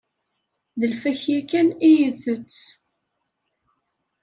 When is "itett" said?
2.07-2.57